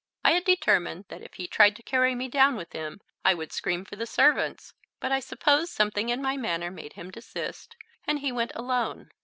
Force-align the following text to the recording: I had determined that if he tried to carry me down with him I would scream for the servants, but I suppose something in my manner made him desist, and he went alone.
I 0.25 0.31
had 0.31 0.45
determined 0.45 1.05
that 1.09 1.21
if 1.21 1.35
he 1.35 1.45
tried 1.47 1.75
to 1.75 1.83
carry 1.83 2.15
me 2.15 2.27
down 2.27 2.55
with 2.55 2.73
him 2.73 3.01
I 3.23 3.35
would 3.35 3.51
scream 3.53 3.85
for 3.85 3.97
the 3.97 4.07
servants, 4.07 4.73
but 4.99 5.11
I 5.11 5.19
suppose 5.19 5.69
something 5.69 6.09
in 6.09 6.23
my 6.23 6.37
manner 6.37 6.71
made 6.71 6.93
him 6.93 7.11
desist, 7.11 7.75
and 8.07 8.17
he 8.17 8.31
went 8.31 8.51
alone. 8.55 9.11